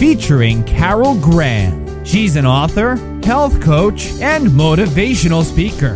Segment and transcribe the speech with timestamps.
[0.00, 2.06] featuring Carol Graham.
[2.06, 5.92] She's an author, health coach, and motivational speaker.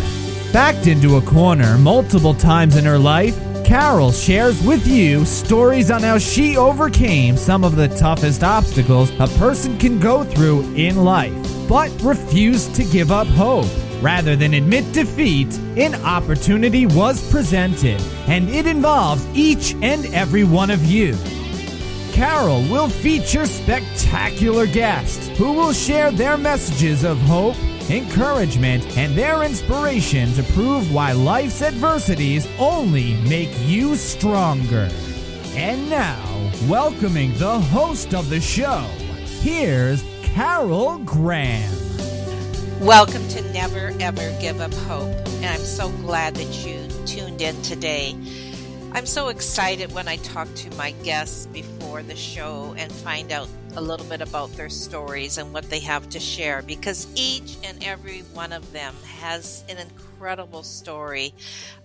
[0.53, 6.03] Backed into a corner multiple times in her life, Carol shares with you stories on
[6.03, 11.33] how she overcame some of the toughest obstacles a person can go through in life,
[11.67, 13.65] but refused to give up hope.
[14.03, 20.71] Rather than admit defeat, an opportunity was presented, and it involves each and every one
[20.71, 21.17] of you.
[22.15, 27.57] Carol will feature spectacular guests who will share their messages of hope,
[27.91, 34.89] encouragement, and their inspiration to prove why life's adversities only make you stronger.
[35.57, 38.87] And now, welcoming the host of the show,
[39.41, 41.75] here's Carol Graham.
[42.79, 47.61] Welcome to Never Ever Give Up Hope, and I'm so glad that you tuned in
[47.63, 48.15] today.
[48.95, 53.49] I'm so excited when I talk to my guests before the show and find out
[53.75, 57.83] a little bit about their stories and what they have to share because each and
[57.83, 61.35] every one of them has an incredible story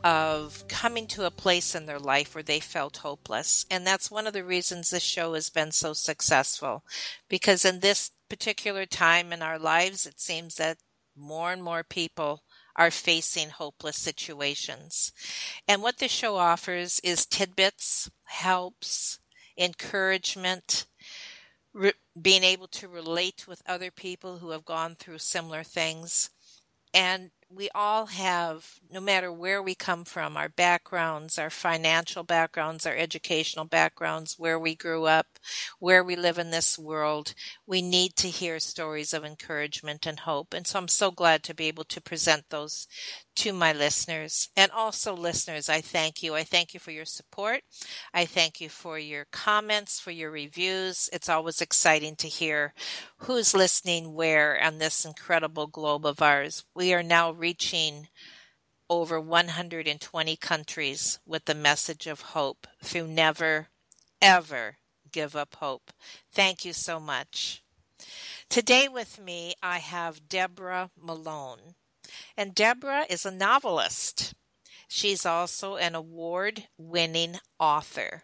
[0.04, 3.66] of coming to a place in their life where they felt hopeless.
[3.72, 6.84] And that's one of the reasons this show has been so successful
[7.28, 10.78] because in this particular time in our lives, it seems that
[11.18, 12.44] more and more people
[12.80, 15.12] are facing hopeless situations.
[15.68, 19.20] And what this show offers is tidbits, helps,
[19.58, 20.86] encouragement,
[21.74, 26.30] re- being able to relate with other people who have gone through similar things.
[26.94, 32.86] And we all have, no matter where we come from, our backgrounds, our financial backgrounds,
[32.86, 35.26] our educational backgrounds, where we grew up,
[35.80, 37.34] where we live in this world,
[37.66, 40.54] we need to hear stories of encouragement and hope.
[40.54, 42.88] And so I'm so glad to be able to present those
[43.38, 44.50] to my listeners.
[44.58, 46.36] And also, listeners, I thank you.
[46.36, 47.62] I thank you for your support.
[48.14, 51.10] I thank you for your comments, for your reviews.
[51.14, 52.74] It's always exciting to hear
[53.20, 56.66] who's listening where on this incredible globe of ours.
[56.76, 58.10] We are now reaching
[58.90, 63.68] over 120 countries with the message of hope through never,
[64.22, 64.78] ever
[65.12, 65.92] give up hope.
[66.32, 67.64] Thank you so much.
[68.50, 71.76] Today with me, I have Deborah Malone.
[72.36, 74.34] And Deborah is a novelist.
[74.88, 78.24] She's also an award winning author.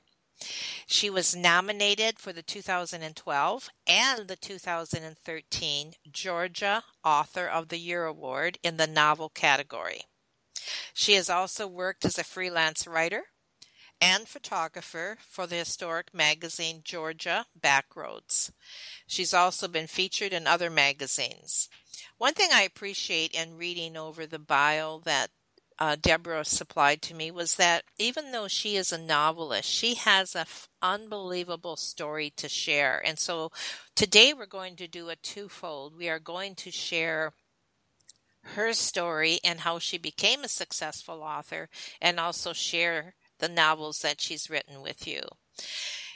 [0.87, 8.57] She was nominated for the 2012 and the 2013 Georgia Author of the Year Award
[8.63, 10.01] in the novel category.
[10.93, 13.25] She has also worked as a freelance writer
[14.01, 18.51] and photographer for the historic magazine Georgia Backroads.
[19.07, 21.69] She's also been featured in other magazines.
[22.17, 25.31] One thing I appreciate in reading over the bio that
[25.77, 30.35] uh, Deborah supplied to me was that even though she is a novelist, she has
[30.35, 33.01] an f- unbelievable story to share.
[33.05, 33.51] And so
[33.95, 35.97] today we're going to do a twofold.
[35.97, 37.33] We are going to share
[38.53, 41.67] her story and how she became a successful author,
[41.99, 45.21] and also share the novels that she's written with you.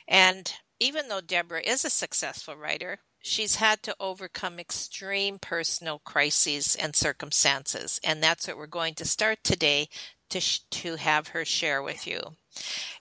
[0.08, 6.76] And even though Deborah is a successful writer, she's had to overcome extreme personal crises
[6.76, 8.00] and circumstances.
[8.04, 9.90] And that's what we're going to start today
[10.30, 12.20] to, sh- to have her share with you.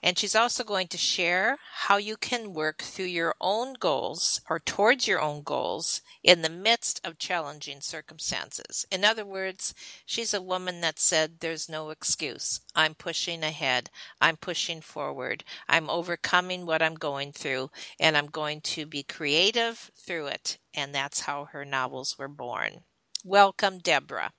[0.03, 4.59] And she's also going to share how you can work through your own goals or
[4.59, 8.85] towards your own goals in the midst of challenging circumstances.
[8.91, 9.73] In other words,
[10.05, 12.61] she's a woman that said, There's no excuse.
[12.75, 13.89] I'm pushing ahead.
[14.21, 15.43] I'm pushing forward.
[15.69, 20.57] I'm overcoming what I'm going through, and I'm going to be creative through it.
[20.73, 22.81] And that's how her novels were born.
[23.25, 24.31] Welcome, Deborah.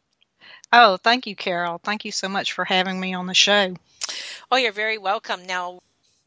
[0.72, 1.80] Oh, thank you, Carol.
[1.82, 3.74] Thank you so much for having me on the show.
[4.50, 5.46] Oh, you're very welcome.
[5.46, 5.80] Now,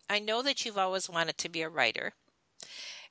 [0.10, 2.14] I know that you've always wanted to be a writer,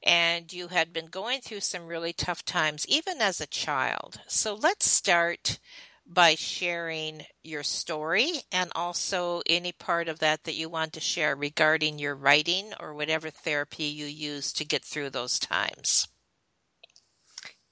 [0.02, 4.20] and you had been going through some really tough times, even as a child.
[4.26, 5.58] So let's start
[6.06, 11.36] by sharing your story and also any part of that that you want to share
[11.36, 16.08] regarding your writing or whatever therapy you use to get through those times.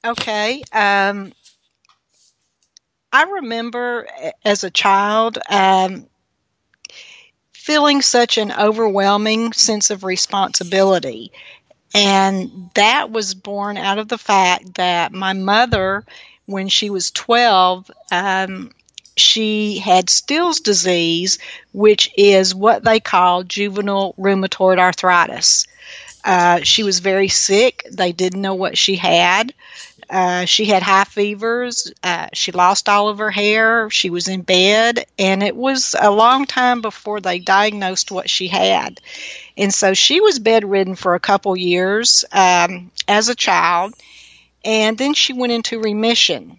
[0.04, 0.62] Okay.
[0.72, 1.32] Um,
[3.12, 4.06] I remember
[4.44, 6.06] as a child um,
[7.60, 11.30] feeling such an overwhelming sense of responsibility.
[11.94, 16.06] And that was born out of the fact that my mother,
[16.46, 18.70] when she was 12, um,
[19.14, 21.38] she had Still's disease,
[21.72, 25.66] which is what they call juvenile rheumatoid arthritis.
[26.24, 27.86] Uh, she was very sick.
[27.92, 29.52] They didn't know what she had.
[30.10, 31.92] Uh, she had high fevers.
[32.02, 33.88] Uh, she lost all of her hair.
[33.90, 38.48] She was in bed, and it was a long time before they diagnosed what she
[38.48, 39.00] had.
[39.56, 43.94] And so she was bedridden for a couple years um, as a child,
[44.64, 46.58] and then she went into remission.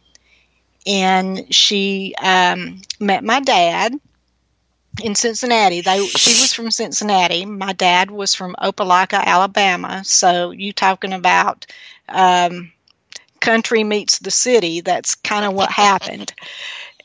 [0.88, 3.94] And she um, met my dad
[5.04, 5.82] in Cincinnati.
[5.82, 7.46] They she was from Cincinnati.
[7.46, 10.04] My dad was from Opelika, Alabama.
[10.04, 11.66] So you talking about
[12.10, 12.72] um,
[13.42, 14.82] country meets the city?
[14.82, 16.34] That's kind of what happened.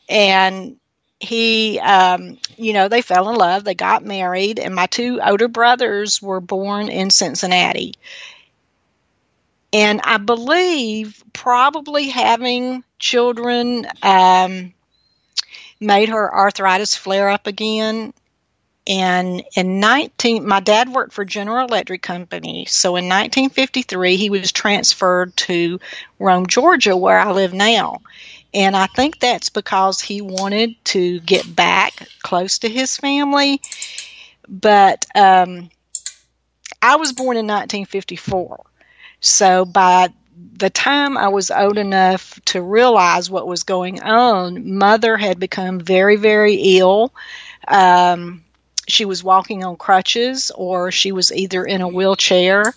[0.08, 0.76] And
[1.18, 3.64] he, um, you know, they fell in love.
[3.64, 7.94] They got married, and my two older brothers were born in Cincinnati.
[9.72, 13.86] And I believe probably having children.
[14.02, 14.74] Um,
[15.80, 18.12] made her arthritis flare up again.
[18.88, 22.66] And in 19, my dad worked for General Electric Company.
[22.66, 25.80] So in 1953, he was transferred to
[26.18, 28.02] Rome, Georgia, where I live now.
[28.54, 33.60] And I think that's because he wanted to get back close to his family.
[34.48, 35.68] But um,
[36.80, 38.64] I was born in 1954.
[39.20, 40.08] So by
[40.54, 45.80] the time I was old enough to realize what was going on, mother had become
[45.80, 47.12] very, very ill.
[47.66, 48.44] Um,
[48.86, 52.74] she was walking on crutches or she was either in a wheelchair.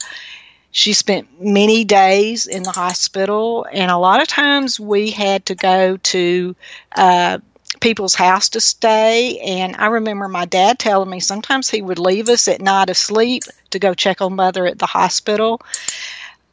[0.72, 5.56] She spent many days in the hospital, and a lot of times we had to
[5.56, 6.56] go to
[6.96, 7.40] uh,
[7.80, 9.40] people's house to stay.
[9.40, 13.44] And I remember my dad telling me sometimes he would leave us at night asleep
[13.72, 15.60] to go check on mother at the hospital.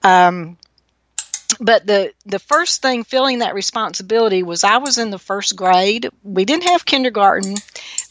[0.03, 0.57] Um,
[1.61, 6.09] but the the first thing feeling that responsibility was I was in the first grade.
[6.23, 7.55] We didn't have kindergarten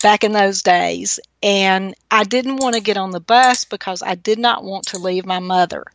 [0.01, 4.15] back in those days, and I didn't want to get on the bus because I
[4.15, 5.86] did not want to leave my mother.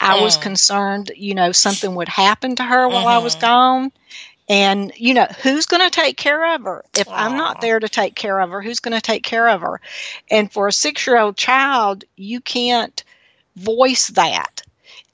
[0.00, 0.42] I was mm.
[0.42, 3.46] concerned, you know, something would happen to her while I was mm-hmm.
[3.46, 3.92] gone.
[4.50, 6.82] And, you know, who's going to take care of her?
[6.96, 7.14] If Aww.
[7.14, 9.80] I'm not there to take care of her, who's going to take care of her?
[10.30, 13.04] And for a six year old child, you can't
[13.56, 14.62] voice that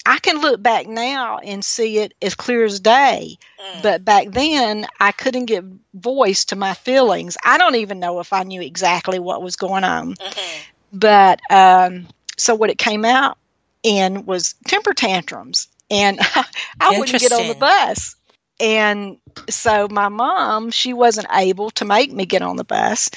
[0.07, 3.39] I can look back now and see it as clear as day.
[3.59, 3.83] Mm.
[3.83, 5.65] But back then, I couldn't give
[5.95, 7.37] voice to my feelings.
[7.45, 10.15] I don't even know if I knew exactly what was going on.
[10.15, 10.61] Mm-hmm.
[10.93, 12.07] But um,
[12.37, 13.39] so what it came out
[13.83, 15.69] in was temper tantrums.
[15.91, 16.19] And
[16.81, 18.17] I wouldn't get on the bus.
[18.61, 19.19] And
[19.51, 23.11] so my mom, she wasn't able to make me get on the bus.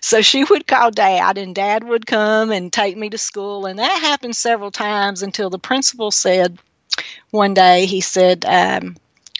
[0.00, 3.66] So she would call dad, and dad would come and take me to school.
[3.66, 6.58] And that happened several times until the principal said
[7.30, 8.96] one day, he said, um,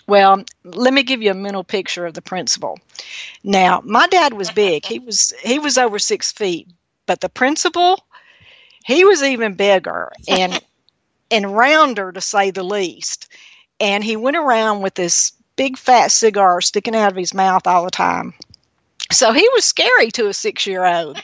[0.06, 2.78] well, let me give you a mental picture of the principal.
[3.44, 4.84] Now, my dad was big.
[4.84, 6.68] He was he was over six feet,
[7.06, 8.04] but the principal,
[8.84, 10.60] he was even bigger and
[11.30, 13.28] and rounder to say the least.
[13.80, 17.84] And he went around with this big fat cigar sticking out of his mouth all
[17.84, 18.32] the time.
[19.12, 21.20] So he was scary to a six year old.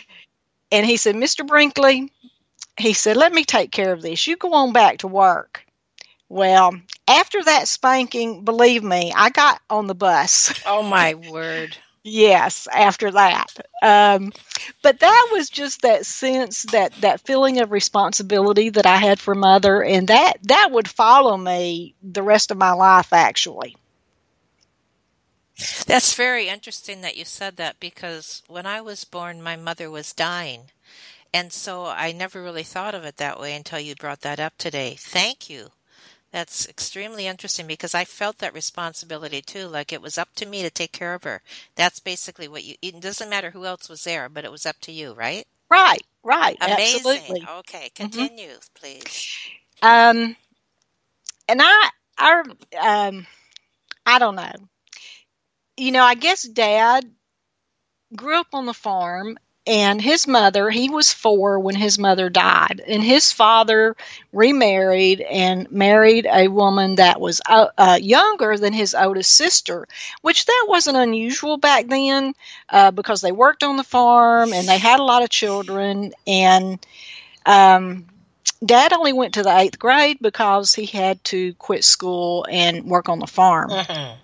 [0.72, 1.46] and he said, Mr.
[1.46, 2.12] Brinkley,
[2.76, 4.26] he said, let me take care of this.
[4.26, 5.64] You go on back to work.
[6.28, 6.74] Well,
[7.08, 10.52] after that spanking, believe me, I got on the bus.
[10.66, 11.76] Oh, my word.
[12.02, 13.46] Yes, after that.
[13.82, 14.32] Um,
[14.82, 19.34] but that was just that sense, that, that feeling of responsibility that I had for
[19.34, 23.76] mother, and that, that would follow me the rest of my life, actually.
[25.86, 30.14] That's very interesting that you said that because when I was born, my mother was
[30.14, 30.70] dying.
[31.32, 34.54] And so I never really thought of it that way until you brought that up
[34.58, 34.96] today.
[34.98, 35.70] Thank you.
[36.32, 39.66] That's extremely interesting because I felt that responsibility too.
[39.66, 41.42] Like it was up to me to take care of her.
[41.74, 44.76] That's basically what you, it doesn't matter who else was there, but it was up
[44.82, 45.46] to you, right?
[45.68, 46.56] Right, right.
[46.60, 47.10] Amazing.
[47.10, 47.46] Absolutely.
[47.58, 48.02] Okay, mm-hmm.
[48.02, 48.74] continue, mm-hmm.
[48.74, 49.38] please.
[49.82, 50.36] Um,
[51.48, 52.42] and I, I,
[52.80, 53.26] um,
[54.06, 54.52] I don't know.
[55.76, 57.10] You know, I guess dad
[58.14, 59.36] grew up on the farm
[59.66, 63.94] and his mother he was four when his mother died and his father
[64.32, 69.86] remarried and married a woman that was uh, uh, younger than his oldest sister
[70.22, 72.34] which that wasn't unusual back then
[72.70, 76.84] uh, because they worked on the farm and they had a lot of children and
[77.44, 78.06] um,
[78.64, 83.08] dad only went to the eighth grade because he had to quit school and work
[83.08, 84.16] on the farm mm-hmm.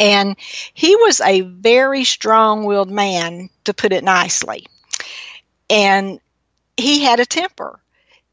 [0.00, 0.36] And
[0.72, 4.66] he was a very strong willed man, to put it nicely.
[5.68, 6.18] And
[6.76, 7.78] he had a temper.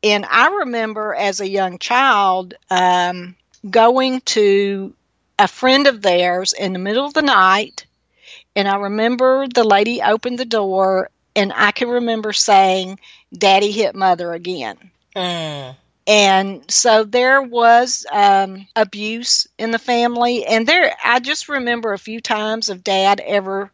[0.01, 3.35] And I remember as a young child um,
[3.69, 4.93] going to
[5.37, 7.85] a friend of theirs in the middle of the night.
[8.55, 12.99] And I remember the lady opened the door, and I can remember saying,
[13.37, 14.77] Daddy hit mother again.
[15.15, 15.75] Mm.
[16.07, 20.45] And so there was um, abuse in the family.
[20.45, 23.71] And there i just remember a few times of dad ever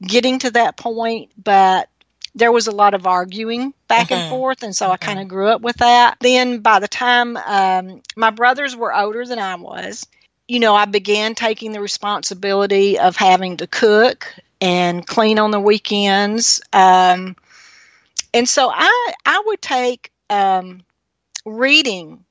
[0.00, 1.88] getting to that point but
[2.34, 4.62] there was a lot of arguing back and forth.
[4.62, 6.18] And so i kind of grew up with that.
[6.20, 10.06] Then by the time um, my brothers were older than i was
[10.48, 15.60] you know i began taking the responsibility of having to cook and clean on the
[15.60, 16.60] weekends.
[16.72, 17.36] Um,
[18.34, 20.82] and so i i would take um,
[21.44, 22.24] reading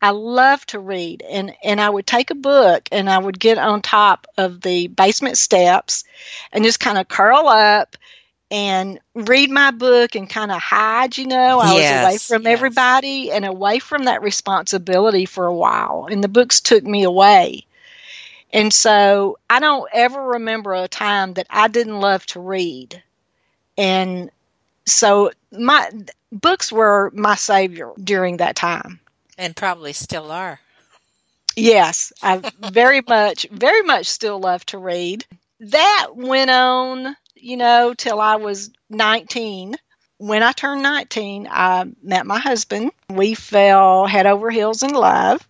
[0.00, 3.58] I love to read and and I would take a book and I would get
[3.58, 6.04] on top of the basement steps
[6.52, 7.96] and just kind of curl up
[8.50, 11.58] and read my book and kind of hide, you know.
[11.60, 12.46] I Yes, was away from yes.
[12.46, 16.08] everybody and away from that responsibility for a while.
[16.10, 17.66] And the books took me away.
[18.52, 23.02] And so I don't ever remember a time that I didn't love to read.
[23.78, 24.30] And
[24.86, 25.90] so my
[26.40, 29.00] books were my savior during that time.
[29.38, 30.60] And probably still are.
[31.56, 35.24] Yes, I very much, very much still love to read.
[35.60, 39.76] That went on, you know, till I was 19.
[40.18, 42.92] When I turned 19, I met my husband.
[43.10, 45.46] We fell head over heels in love,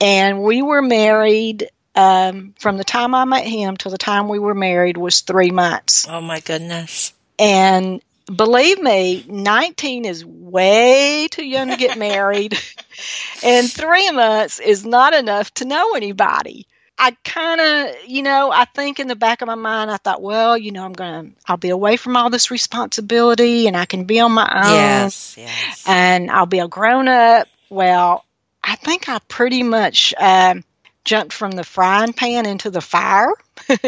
[0.00, 1.68] and we were married.
[1.94, 5.50] Um, from the time I met him till the time we were married was three
[5.50, 6.06] months.
[6.08, 7.12] Oh my goodness.
[7.38, 12.58] And believe me, 19 is way too young to get married.
[13.44, 16.66] and three months is not enough to know anybody.
[16.98, 20.22] I kind of, you know, I think in the back of my mind, I thought,
[20.22, 23.86] well, you know, I'm going to, I'll be away from all this responsibility and I
[23.86, 25.84] can be on my own Yes, yes.
[25.86, 27.48] and I'll be a grown up.
[27.70, 28.24] Well,
[28.62, 30.62] I think I pretty much um,
[31.04, 33.32] jumped from the frying pan into the fire.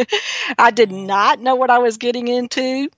[0.58, 2.88] I did not know what I was getting into.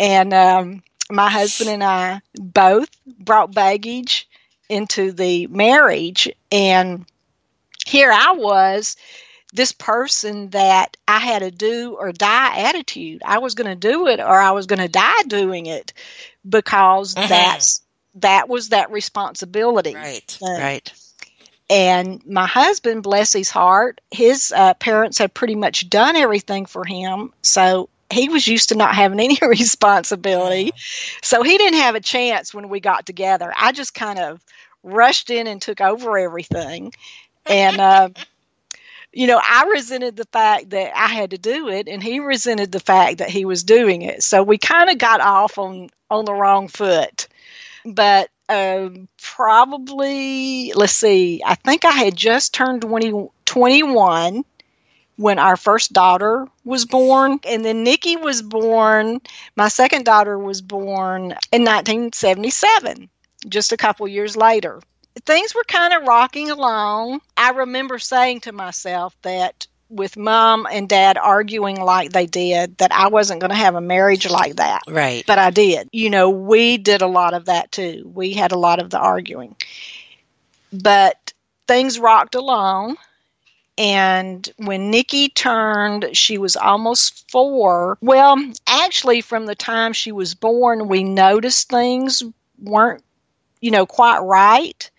[0.00, 4.26] And um, my husband and I both brought baggage
[4.70, 6.30] into the marriage.
[6.50, 7.04] And
[7.86, 8.96] here I was,
[9.52, 13.20] this person that I had a do or die attitude.
[13.26, 15.92] I was going to do it or I was going to die doing it
[16.48, 17.28] because Mhm.
[17.28, 17.82] that's
[18.14, 19.94] that was that responsibility.
[19.94, 20.92] right, Uh, right.
[21.68, 26.84] And my husband, bless his heart, his uh, parents had pretty much done everything for
[26.84, 27.32] him.
[27.42, 30.72] So he was used to not having any responsibility.
[31.22, 33.52] So he didn't have a chance when we got together.
[33.56, 34.44] I just kind of
[34.82, 36.92] rushed in and took over everything.
[37.46, 38.08] And, uh,
[39.12, 42.70] you know, I resented the fact that I had to do it, and he resented
[42.70, 44.22] the fact that he was doing it.
[44.22, 47.28] So we kind of got off on, on the wrong foot.
[47.84, 54.44] But um, probably, let's see, I think I had just turned 20, 21
[55.20, 57.38] when our first daughter was born.
[57.46, 59.20] And then Nikki was born,
[59.54, 63.10] my second daughter was born in 1977,
[63.46, 64.80] just a couple years later.
[65.26, 67.20] Things were kind of rocking along.
[67.36, 72.92] I remember saying to myself that with mom and dad arguing like they did, that
[72.92, 75.22] I wasn't going to have a marriage like that Right.
[75.26, 75.88] but I did.
[75.92, 78.10] You know, we did a lot of that too.
[78.14, 79.54] We had a lot of the arguing.
[80.72, 81.34] But
[81.68, 82.96] things rocked along.
[83.80, 87.96] And when Nikki turned, she was almost four.
[88.02, 92.22] Well, actually, from the time she was born, we noticed things
[92.58, 93.02] weren't,
[93.62, 94.90] you know, quite right.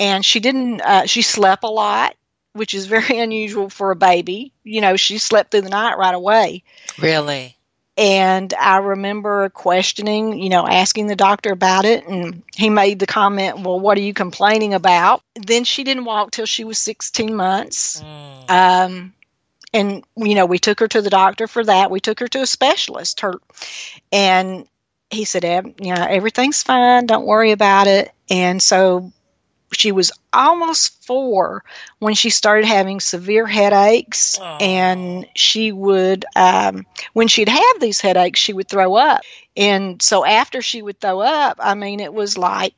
[0.00, 2.16] And she didn't, uh, she slept a lot,
[2.54, 4.54] which is very unusual for a baby.
[4.62, 6.62] You know, she slept through the night right away.
[6.98, 7.58] Really.
[7.96, 12.06] And I remember questioning, you know, asking the doctor about it.
[12.06, 15.22] And he made the comment, Well, what are you complaining about?
[15.36, 18.02] Then she didn't walk till she was 16 months.
[18.02, 18.50] Mm.
[18.50, 19.14] Um,
[19.72, 21.90] and, you know, we took her to the doctor for that.
[21.90, 23.20] We took her to a specialist.
[23.20, 23.34] Her,
[24.12, 24.66] and
[25.10, 27.06] he said, "Em, you know, everything's fine.
[27.06, 28.10] Don't worry about it.
[28.28, 29.12] And so
[29.74, 31.62] she was almost four
[31.98, 38.40] when she started having severe headaches and she would um, when she'd have these headaches
[38.40, 39.20] she would throw up
[39.56, 42.74] and so after she would throw up i mean it was like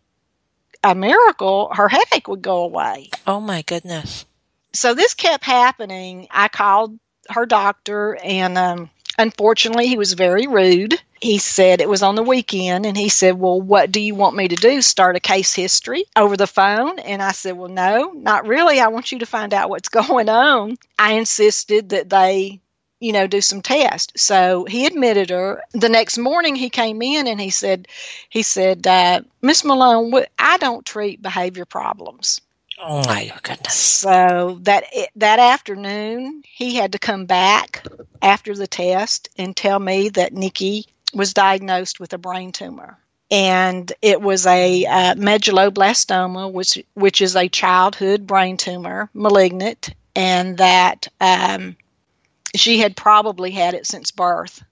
[0.85, 4.25] a miracle her headache would go away Oh my goodness.
[4.73, 6.29] so this kept happening.
[6.31, 6.99] I called
[7.29, 11.01] her doctor, and um, unfortunately, he was very rude.
[11.21, 14.37] He said it was on the weekend, and he said, Well, what do you want
[14.37, 14.83] me to do?
[14.83, 16.99] Start a case history over the phone?
[16.99, 18.81] And I said, Well, no, not really.
[18.81, 20.77] I want you to find out what's going on.
[20.99, 22.61] I insisted that they
[22.99, 24.23] you know, do some tests.
[24.23, 25.63] So he admitted her.
[25.73, 27.89] The next morning he came in and he said,
[28.31, 32.41] he said, uh, Miss Malone, I don't treat behavior problems.
[32.79, 33.75] Oh my goodness.
[33.75, 34.85] So that
[35.17, 37.87] that afternoon, he had to come back
[38.23, 42.99] after the test and tell me that Nikki was diagnosed with a brain tumor.
[43.31, 50.59] and it was a uh, medulloblastoma, which which is a childhood brain tumor, malignant, and
[50.59, 51.77] that um,
[52.55, 54.63] she had probably had it since birth.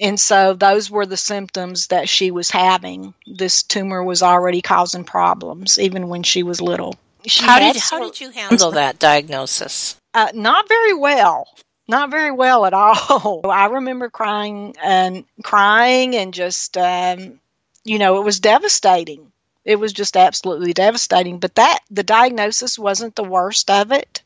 [0.00, 3.14] And so those were the symptoms that she was having.
[3.26, 6.96] This tumor was already causing problems even when she was little.
[7.26, 9.96] She how did how did you handle that diagnosis?
[10.14, 11.48] Uh, not very well.
[11.88, 13.40] Not very well at all.
[13.50, 17.40] I remember crying and crying and just um,
[17.82, 19.32] you know, it was devastating.
[19.64, 21.38] It was just absolutely devastating.
[21.38, 24.20] But that the diagnosis wasn't the worst of it.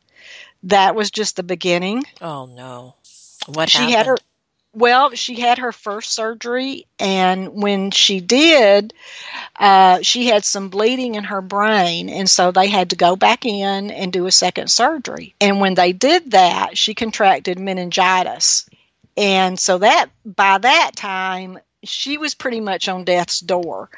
[0.65, 2.03] That was just the beginning.
[2.21, 2.97] Oh no.
[3.47, 3.97] What she happened?
[3.97, 4.19] had her
[4.76, 8.92] well, she had her first surgery, and when she did,
[9.59, 13.47] uh, she had some bleeding in her brain, and so they had to go back
[13.47, 15.35] in and do a second surgery.
[15.40, 18.68] And when they did that, she contracted meningitis.
[19.16, 23.88] And so that by that time, she was pretty much on death's door.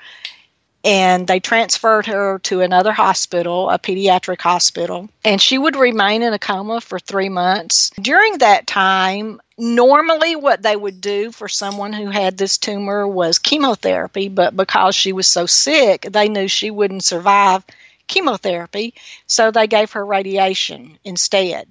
[0.84, 6.32] And they transferred her to another hospital, a pediatric hospital, and she would remain in
[6.32, 7.90] a coma for three months.
[8.00, 13.40] During that time, normally what they would do for someone who had this tumor was
[13.40, 17.64] chemotherapy, but because she was so sick, they knew she wouldn't survive
[18.06, 18.94] chemotherapy,
[19.26, 21.68] so they gave her radiation instead.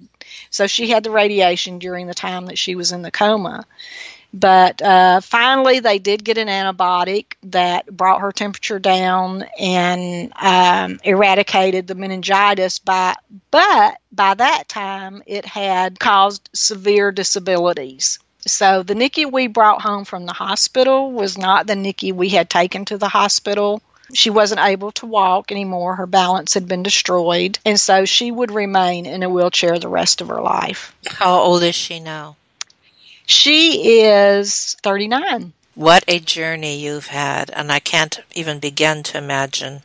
[0.50, 3.66] So she had the radiation during the time that she was in the coma.
[4.32, 11.00] But uh, finally, they did get an antibiotic that brought her temperature down and um,
[11.02, 12.78] eradicated the meningitis.
[12.78, 13.14] By
[13.50, 18.18] but by that time, it had caused severe disabilities.
[18.46, 22.48] So the Nikki we brought home from the hospital was not the Nikki we had
[22.48, 23.82] taken to the hospital.
[24.14, 25.96] She wasn't able to walk anymore.
[25.96, 27.58] Her balance had been destroyed.
[27.66, 30.94] And so she would remain in a wheelchair the rest of her life.
[31.06, 32.36] How old is she now?
[33.30, 35.52] She is 39.
[35.74, 39.82] What a journey you've had, and I can't even begin to imagine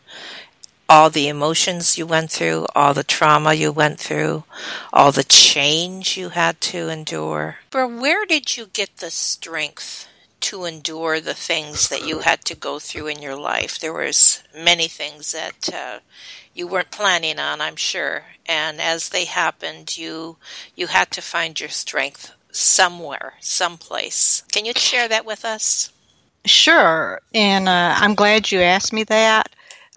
[0.88, 4.46] all the emotions you went through, all the trauma you went through,
[4.94, 7.58] all the change you had to endure.
[7.70, 10.08] But where did you get the strength
[10.40, 13.78] to endure the things that you had to go through in your life?
[13.78, 16.00] There was many things that uh,
[16.54, 20.38] you weren't planning on, I'm sure, and as they happened, you
[20.78, 24.44] you had to find your strength somewhere, someplace.
[24.52, 25.92] Can you share that with us?
[26.46, 29.50] Sure, and uh, I'm glad you asked me that.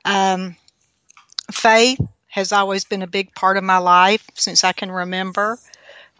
[0.04, 0.56] Um,
[1.52, 5.58] faith has always been a big part of my life since I can remember.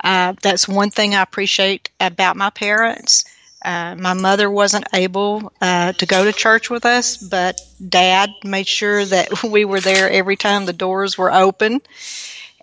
[0.02, 3.24] Uh, that's one thing I appreciate about my parents.
[3.64, 8.68] Uh, my mother wasn't able uh, to go to church with us, but dad made
[8.68, 11.80] sure that we were there every time the doors were open.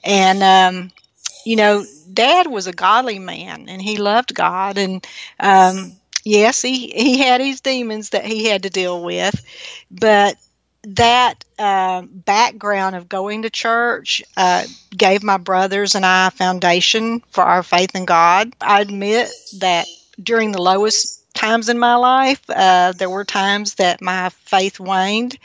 [0.03, 0.91] And um,
[1.45, 4.77] you know, Dad was a godly man and he loved God.
[4.77, 5.05] And
[5.39, 9.43] um, yes, he, he had his demons that he had to deal with,
[9.91, 10.35] but
[10.85, 14.63] that uh, background of going to church uh,
[14.95, 18.53] gave my brothers and I a foundation for our faith in God.
[18.59, 19.29] I admit
[19.59, 19.87] that
[20.21, 25.37] during the lowest times in my life, uh, there were times that my faith waned,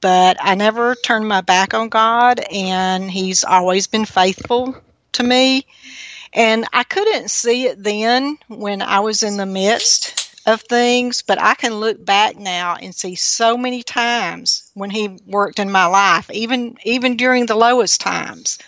[0.00, 4.76] but I never turned my back on God, and He's always been faithful
[5.12, 5.66] to me.
[6.32, 11.40] And I couldn't see it then when I was in the midst of things, but
[11.40, 15.86] I can look back now and see so many times when he worked in my
[15.86, 18.58] life, even even during the lowest times.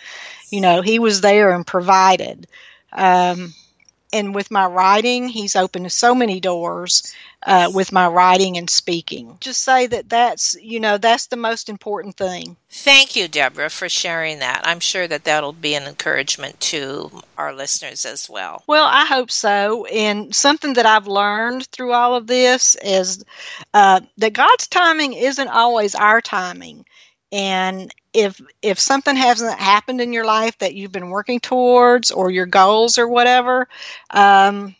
[0.49, 2.47] You know, he was there and provided.
[2.91, 3.53] Um,
[4.13, 9.37] and with my writing, he's opened so many doors uh, with my writing and speaking.
[9.39, 12.55] Just say that that's you know that's the most important thing.
[12.69, 14.61] Thank you, Deborah, for sharing that.
[14.63, 18.63] I'm sure that that'll be an encouragement to our listeners as well.
[18.67, 19.85] Well, I hope so.
[19.85, 23.23] And something that I've learned through all of this is
[23.73, 26.85] uh, that God's timing isn't always our timing
[27.31, 32.29] and if if something hasn't happened in your life that you've been working towards or
[32.29, 33.67] your goals or whatever
[34.09, 34.75] um,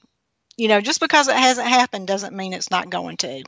[0.58, 3.44] you know just because it hasn't happened doesn't mean it's not going to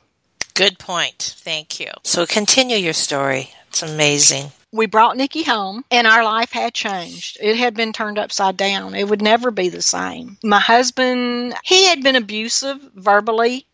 [0.54, 6.04] good point thank you so continue your story it's amazing we brought Nikki home and
[6.04, 7.38] our life had changed.
[7.40, 8.96] It had been turned upside down.
[8.96, 10.36] It would never be the same.
[10.42, 13.68] My husband, he had been abusive verbally,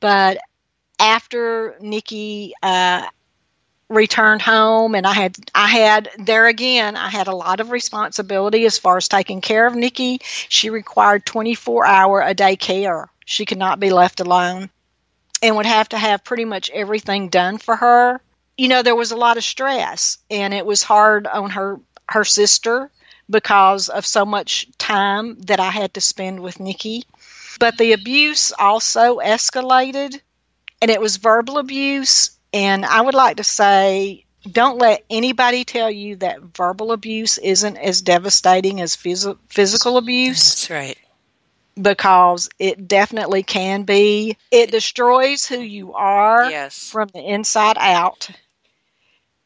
[0.00, 0.38] but
[0.98, 3.06] after Nikki uh,
[3.94, 8.66] returned home and I had I had there again I had a lot of responsibility
[8.66, 10.20] as far as taking care of Nikki.
[10.22, 13.08] She required 24 hour a day care.
[13.24, 14.70] She could not be left alone
[15.42, 18.20] and would have to have pretty much everything done for her.
[18.56, 22.24] You know, there was a lot of stress and it was hard on her her
[22.24, 22.90] sister
[23.30, 27.04] because of so much time that I had to spend with Nikki.
[27.58, 30.20] But the abuse also escalated
[30.82, 32.30] and it was verbal abuse.
[32.54, 37.76] And I would like to say, don't let anybody tell you that verbal abuse isn't
[37.76, 40.50] as devastating as phys- physical abuse.
[40.50, 40.98] That's right.
[41.80, 44.36] Because it definitely can be.
[44.52, 46.90] It destroys who you are Yes.
[46.90, 48.30] from the inside out.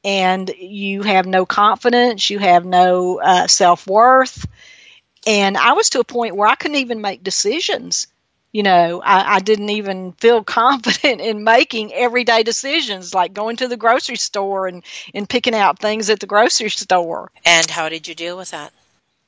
[0.04, 4.46] And you have no confidence, you have no uh, self worth.
[5.26, 8.06] And I was to a point where I couldn't even make decisions.
[8.52, 13.68] You know, I, I didn't even feel confident in making everyday decisions like going to
[13.68, 14.82] the grocery store and,
[15.14, 17.30] and picking out things at the grocery store.
[17.44, 18.72] And how did you deal with that?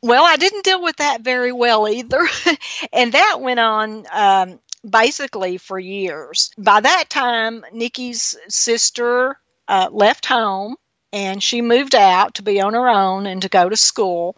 [0.03, 2.27] Well, I didn't deal with that very well either.
[2.93, 6.51] and that went on um, basically for years.
[6.57, 10.77] By that time, Nikki's sister uh, left home
[11.13, 14.37] and she moved out to be on her own and to go to school.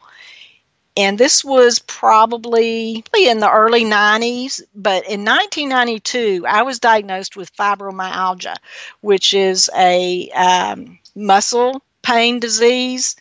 [0.96, 4.60] And this was probably in the early 90s.
[4.74, 8.56] But in 1992, I was diagnosed with fibromyalgia,
[9.00, 13.16] which is a um, muscle pain disease.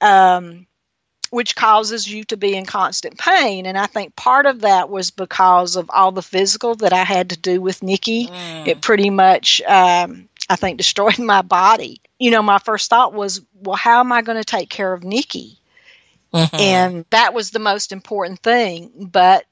[0.00, 0.66] Um,
[1.30, 3.66] which causes you to be in constant pain.
[3.66, 7.30] And I think part of that was because of all the physical that I had
[7.30, 8.28] to do with Nikki.
[8.28, 8.66] Mm.
[8.66, 12.00] It pretty much, um, I think, destroyed my body.
[12.18, 15.04] You know, my first thought was, well, how am I going to take care of
[15.04, 15.58] Nikki?
[16.32, 16.60] Mhm.
[16.60, 19.08] And that was the most important thing.
[19.12, 19.44] But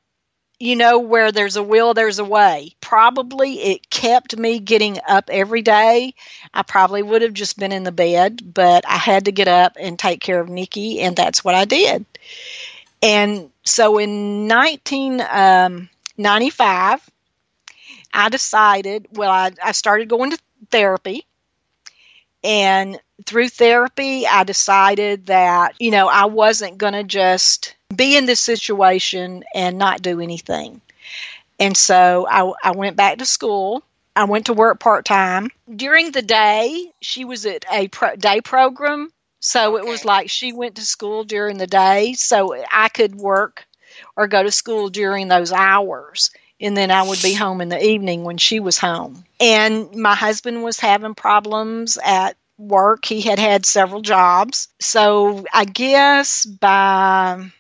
[0.58, 2.74] you know, where there's a will, there's a way.
[2.80, 6.14] Probably it kept me getting up every day.
[6.54, 9.76] I probably would have just been in the bed, but I had to get up
[9.78, 12.06] and take care of Nikki, and that's what I did.
[13.02, 17.10] And so in 1995,
[18.12, 20.38] I decided, well, I, I started going to
[20.70, 21.24] therapy.
[22.42, 28.26] And through therapy, I decided that, you know, I wasn't going to just be in
[28.26, 30.80] this situation and not do anything.
[31.58, 33.82] And so I, I went back to school.
[34.14, 35.50] I went to work part time.
[35.74, 39.10] During the day, she was at a pro- day program.
[39.40, 42.14] So it was like she went to school during the day.
[42.14, 43.66] So I could work
[44.16, 46.30] or go to school during those hours.
[46.60, 49.24] And then I would be home in the evening when she was home.
[49.38, 53.04] And my husband was having problems at work.
[53.04, 54.68] He had had several jobs.
[54.80, 57.50] So I guess by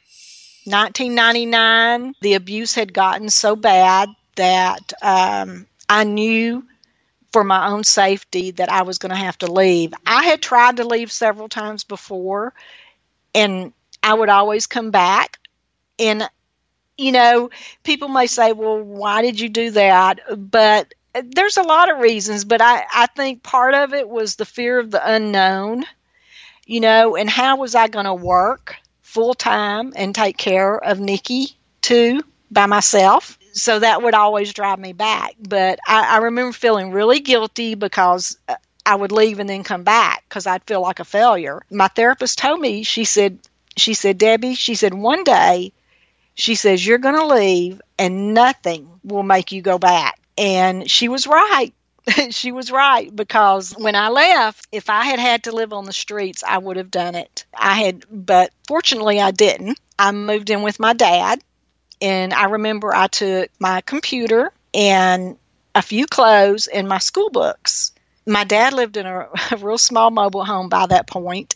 [0.66, 6.64] 1999, the abuse had gotten so bad that um, I knew
[7.32, 9.92] for my own safety that I was going to have to leave.
[10.06, 12.54] I had tried to leave several times before,
[13.34, 15.38] and I would always come back.
[15.98, 16.28] And,
[16.98, 17.50] you know,
[17.84, 20.20] people may say, well, why did you do that?
[20.36, 24.44] But there's a lot of reasons, but I, I think part of it was the
[24.44, 25.84] fear of the unknown,
[26.66, 31.00] you know, and how was I going to work full time and take care of
[31.00, 33.38] Nikki too by myself?
[33.52, 35.34] So that would always drive me back.
[35.40, 39.82] But I, I remember feeling really guilty because uh, I would leave and then come
[39.82, 41.62] back because I'd feel like a failure.
[41.70, 43.38] My therapist told me, she said,
[43.76, 45.72] she said, Debbie, she said, one day,
[46.34, 50.20] she says, you're going to leave and nothing will make you go back.
[50.38, 51.72] And she was right.
[52.30, 55.92] she was right because when I left, if I had had to live on the
[55.92, 57.44] streets, I would have done it.
[57.54, 59.80] I had, but fortunately, I didn't.
[59.98, 61.42] I moved in with my dad,
[62.00, 65.36] and I remember I took my computer and
[65.74, 67.92] a few clothes and my school books.
[68.28, 71.54] My dad lived in a, a real small mobile home by that point,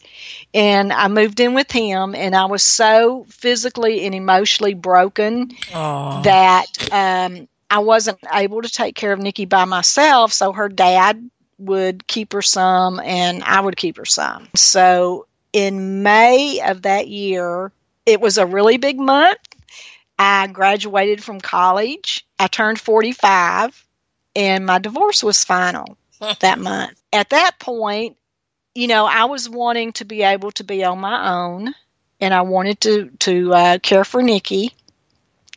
[0.55, 6.23] and I moved in with him, and I was so physically and emotionally broken Aw.
[6.23, 11.31] that um, I wasn't able to take care of Nikki by myself, so her dad
[11.59, 14.49] would keep her some and I would keep her some.
[14.57, 17.71] So in May of that year,
[18.07, 19.39] it was a really big month.
[20.19, 22.27] I graduated from college.
[22.39, 23.87] I turned 45
[24.35, 25.97] and my divorce was final
[26.41, 27.01] that month.
[27.13, 28.17] At that point,
[28.75, 31.75] you know, I was wanting to be able to be on my own
[32.21, 34.73] and I wanted to to uh, care for Nikki.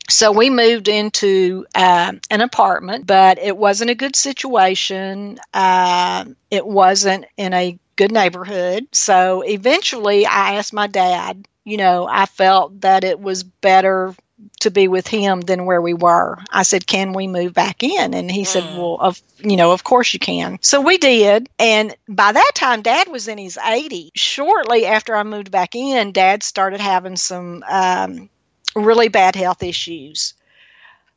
[0.10, 5.40] So we moved into uh, an apartment, but it wasn't a good situation.
[5.54, 8.88] Uh, it wasn't in a good neighborhood.
[8.92, 14.14] So eventually I asked my dad, you know, I felt that it was better
[14.60, 16.38] to be with him than where we were.
[16.52, 18.74] I said, "Can we move back in?" And he said, Mm.
[18.74, 22.82] "Well, of you know, of course you can." So we did, and by that time,
[22.82, 24.12] Dad was in his 80s.
[24.16, 28.30] Shortly after I moved back in, Dad started having some um,
[28.76, 30.34] really bad health issues.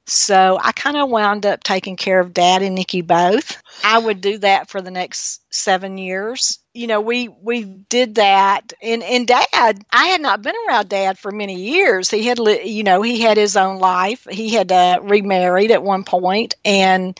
[0.08, 3.60] So I kind of wound up taking care of Dad and Nikki both.
[3.82, 6.60] I would do that for the next seven years.
[6.74, 9.46] You know, we we did that, and and Dad,
[9.90, 12.08] I had not been around Dad for many years.
[12.08, 14.28] He had, li- you know, he had his own life.
[14.30, 17.18] He had uh, remarried at one point, and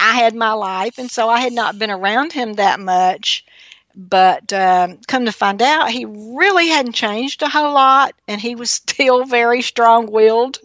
[0.00, 3.45] I had my life, and so I had not been around him that much.
[3.96, 8.54] But um, come to find out, he really hadn't changed a whole lot, and he
[8.54, 10.58] was still very strong willed.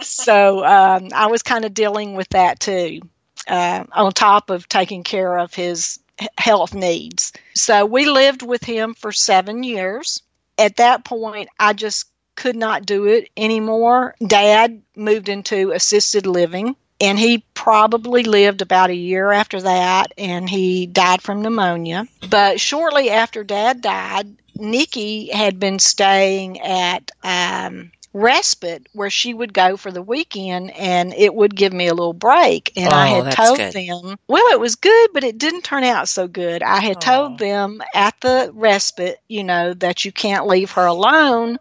[0.00, 3.00] so um, I was kind of dealing with that too,
[3.46, 5.98] uh, on top of taking care of his
[6.36, 7.32] health needs.
[7.54, 10.22] So we lived with him for seven years.
[10.58, 14.14] At that point, I just could not do it anymore.
[14.24, 20.48] Dad moved into assisted living and he probably lived about a year after that and
[20.48, 27.90] he died from pneumonia but shortly after dad died nikki had been staying at um,
[28.12, 32.14] respite where she would go for the weekend and it would give me a little
[32.14, 33.72] break and oh, i had told good.
[33.72, 37.00] them well it was good but it didn't turn out so good i had oh.
[37.00, 41.58] told them at the respite you know that you can't leave her alone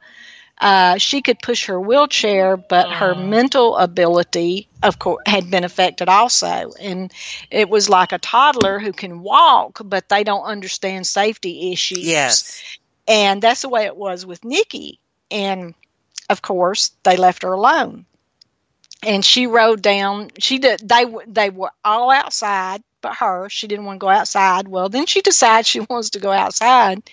[0.60, 6.10] uh, she could push her wheelchair, but her mental ability, of course, had been affected
[6.10, 6.72] also.
[6.80, 7.14] And
[7.52, 12.00] it was like a toddler who can walk, but they don't understand safety issues.
[12.08, 12.62] Yes.
[13.08, 15.00] And that's the way it was with Nikki.
[15.30, 15.76] And
[16.30, 18.06] of course, they left her alone.
[19.04, 20.32] And she rode down.
[20.40, 20.80] She did.
[20.80, 22.82] They they were all outside,
[23.16, 23.50] her.
[23.50, 24.68] She didn't want to go outside.
[24.68, 27.04] Well, then she decides she wants to go outside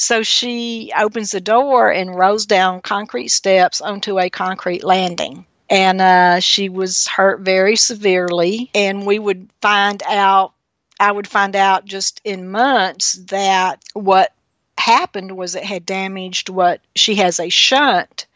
[0.00, 5.44] so she opens the door and rolls down concrete steps onto a concrete landing.
[5.68, 8.70] And uh, she was hurt very severely.
[8.74, 10.54] And we would find out,
[10.98, 14.32] I would find out just in months that what
[14.78, 18.26] happened was it had damaged what she has a shunt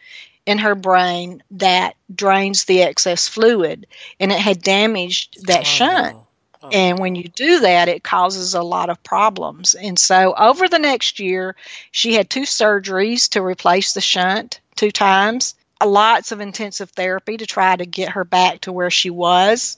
[0.44, 3.86] in her brain that drains the excess fluid
[4.20, 6.16] and it had damaged that oh, shunt
[6.64, 6.70] Oh.
[6.72, 9.74] And when you do that, it causes a lot of problems.
[9.74, 11.56] And so, over the next year,
[11.90, 17.46] she had two surgeries to replace the shunt two times, lots of intensive therapy to
[17.46, 19.76] try to get her back to where she was.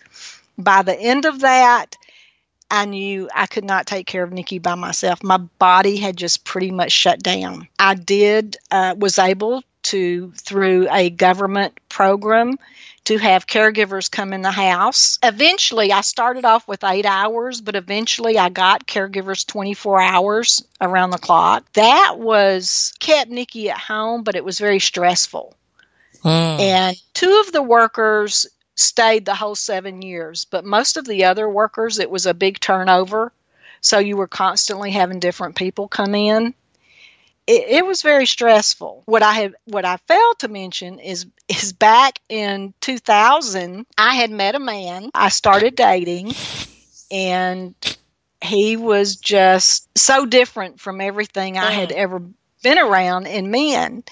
[0.57, 1.96] By the end of that,
[2.70, 5.22] I knew I could not take care of Nikki by myself.
[5.25, 7.66] My body had just pretty much shut down.
[7.79, 12.59] I did, uh, was able to, through a government program,
[13.06, 15.18] to have caregivers come in the house.
[15.22, 21.10] Eventually, I started off with eight hours, but eventually I got caregivers 24 hours around
[21.10, 21.64] the clock.
[21.74, 25.54] That was kept Nikki at home, but it was very stressful.
[26.24, 26.58] Mm.
[26.58, 31.48] And two of the workers stayed the whole seven years, but most of the other
[31.48, 33.32] workers, it was a big turnover.
[33.80, 36.54] So you were constantly having different people come in
[37.46, 39.02] it, it, was very stressful.
[39.06, 44.30] What I had, what I failed to mention is, is back in 2000, I had
[44.30, 45.11] met a man.
[45.14, 46.35] I started dating,
[47.11, 47.74] and
[48.42, 51.96] he was just so different from everything I had mm.
[51.96, 52.22] ever
[52.62, 54.02] been around in men.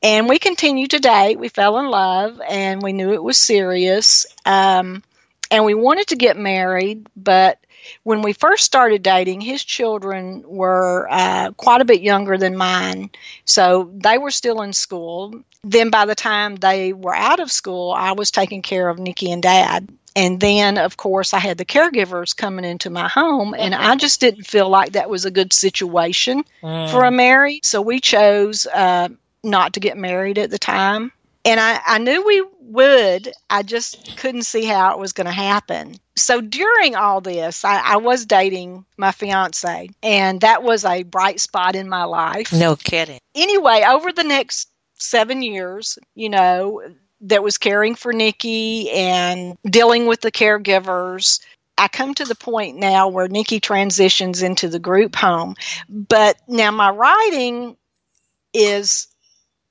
[0.00, 1.40] And we continued to date.
[1.40, 4.26] We fell in love, and we knew it was serious.
[4.46, 5.02] Um,
[5.50, 7.58] and we wanted to get married, but
[8.02, 13.10] when we first started dating, his children were uh, quite a bit younger than mine.
[13.44, 15.42] So they were still in school.
[15.64, 19.30] Then by the time they were out of school, I was taking care of Nikki
[19.32, 19.88] and Dad.
[20.16, 24.20] And then, of course, I had the caregivers coming into my home, and I just
[24.20, 26.90] didn't feel like that was a good situation mm.
[26.90, 27.64] for a marriage.
[27.64, 29.10] So we chose uh,
[29.44, 31.12] not to get married at the time.
[31.44, 35.32] And I, I knew we would, I just couldn't see how it was going to
[35.32, 41.04] happen so during all this, I, I, was dating my fiance, and that was a
[41.04, 42.52] bright spot in my life.
[42.52, 43.20] No kidding.
[43.34, 46.82] Anyway, over the next seven years, you know,
[47.22, 51.40] that was caring for Nikki and dealing with the caregivers.
[51.76, 55.54] I come to the point now where Nikki transitions into the group home.
[55.88, 57.76] But now my writing
[58.52, 59.08] is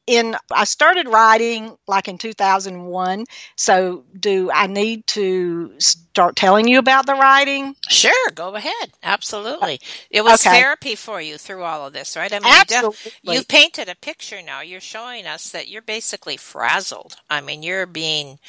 [0.08, 3.26] in I started writing like in 2001.
[3.56, 7.76] So do I need to start telling you about the writing?
[7.90, 8.92] Sure, go ahead.
[9.04, 9.80] Absolutely.
[10.10, 10.60] It was okay.
[10.60, 12.32] therapy for you through all of this, right?
[12.32, 13.12] I mean, Absolutely.
[13.22, 14.62] You you've painted a picture now.
[14.62, 17.18] You're showing us that you're basically frazzled.
[17.30, 18.40] I mean, you're being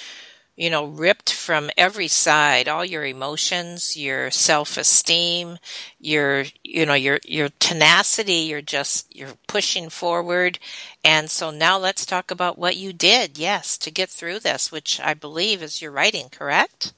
[0.59, 5.57] you know, ripped from every side, all your emotions, your self-esteem,
[6.01, 10.59] your, you know, your, your tenacity, you're just, you're pushing forward.
[11.05, 15.01] And so now let's talk about what you did, yes, to get through this, which
[15.01, 16.93] I believe is your writing, correct?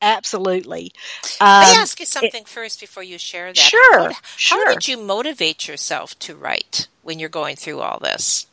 [0.00, 0.90] Absolutely.
[1.38, 3.58] Um, Let me ask you something it, first before you share that.
[3.58, 4.04] Sure.
[4.04, 4.64] How, sure.
[4.64, 8.46] How did you motivate yourself to write when you're going through all this?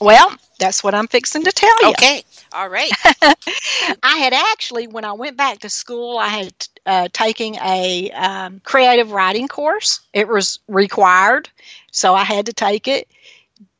[0.00, 1.90] Well, that's what I'm fixing to tell you.
[1.90, 2.24] Okay.
[2.52, 2.90] All right.
[4.02, 8.60] I had actually, when I went back to school, I had uh, taken a um,
[8.64, 10.00] creative writing course.
[10.12, 11.48] It was required,
[11.90, 13.08] so I had to take it.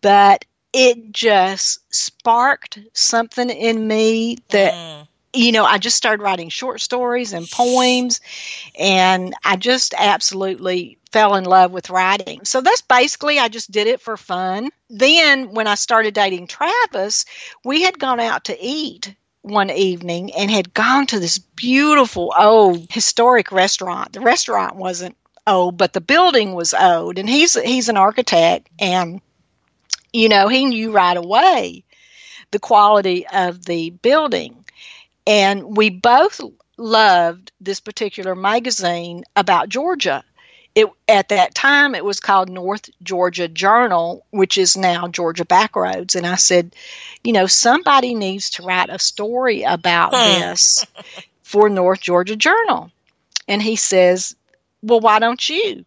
[0.01, 5.09] But it just sparked something in me that mm.
[5.35, 8.21] You know, I just started writing short stories and poems,
[8.79, 12.45] and I just absolutely fell in love with writing.
[12.45, 14.71] So that's basically, I just did it for fun.
[14.91, 17.25] Then, when I started dating Travis,
[17.65, 22.87] we had gone out to eat one evening and had gone to this beautiful old
[22.91, 24.13] historic restaurant.
[24.13, 25.17] The restaurant wasn't
[25.47, 29.21] old, but the building was old, and he's he's an architect, and
[30.13, 31.85] you know he knew right away
[32.53, 34.62] the quality of the building,
[35.27, 36.41] and we both
[36.77, 40.25] loved this particular magazine about Georgia.
[40.75, 46.17] It, at that time it was called North Georgia Journal, which is now Georgia Backroads.
[46.17, 46.75] And I said,
[47.23, 50.87] you know, somebody needs to write a story about this
[51.43, 52.91] for North Georgia Journal.
[53.47, 54.35] And he says,
[54.83, 55.85] well, why don't you?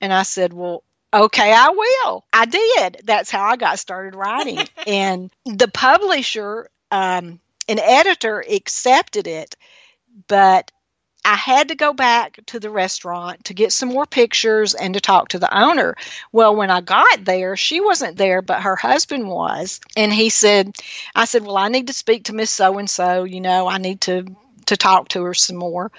[0.00, 2.24] And I said, well, okay, I will.
[2.32, 3.02] I did.
[3.04, 4.60] That's how I got started writing.
[4.86, 9.56] and the publisher, um, an editor accepted it,
[10.28, 10.70] but
[11.24, 15.00] I had to go back to the restaurant to get some more pictures and to
[15.00, 15.96] talk to the owner.
[16.30, 19.80] Well, when I got there, she wasn't there, but her husband was.
[19.96, 20.76] And he said,
[21.16, 23.24] I said, Well, I need to speak to Miss So and so.
[23.24, 24.24] You know, I need to
[24.66, 25.90] to talk to her some more.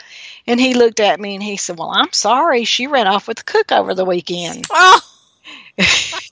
[0.45, 2.63] And he looked at me and he said, Well, I'm sorry.
[2.63, 4.65] She ran off with the cook over the weekend.
[4.69, 5.01] Oh.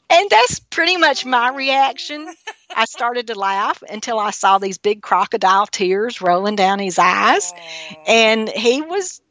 [0.10, 2.34] and that's pretty much my reaction.
[2.74, 7.54] I started to laugh until I saw these big crocodile tears rolling down his eyes.
[8.08, 9.22] And he was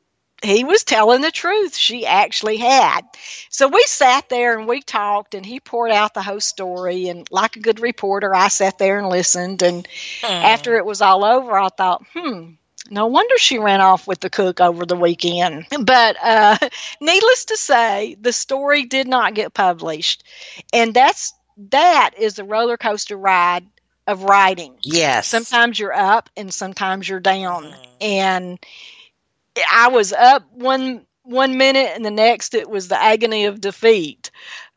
[0.43, 1.77] he was telling the truth.
[1.77, 3.01] She actually had.
[3.49, 7.09] So we sat there and we talked, and he poured out the whole story.
[7.09, 9.63] And like a good reporter, I sat there and listened.
[9.63, 9.87] And
[10.23, 10.27] hmm.
[10.27, 12.53] after it was all over, I thought, hmm,
[12.91, 15.67] no wonder she ran off with the cook over the weekend.
[15.81, 16.59] But uh,
[17.01, 20.25] needless to say, the story did not get published,
[20.73, 21.33] and that's
[21.71, 23.67] that is the roller coaster ride
[24.07, 24.77] of writing.
[24.83, 25.29] Yes.
[25.29, 27.65] Sometimes you're up, and sometimes you're down.
[27.65, 27.87] Mm.
[28.01, 28.59] And
[29.73, 34.31] I was up one one minute, and the next it was the agony of defeat.